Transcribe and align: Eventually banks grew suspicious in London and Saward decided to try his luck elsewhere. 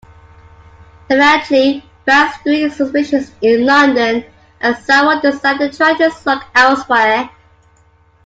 Eventually 1.11 1.87
banks 2.05 2.39
grew 2.41 2.67
suspicious 2.71 3.31
in 3.39 3.67
London 3.67 4.25
and 4.59 4.75
Saward 4.77 5.21
decided 5.21 5.69
to 5.73 5.77
try 5.77 5.93
his 5.93 6.25
luck 6.25 6.43
elsewhere. 6.55 7.29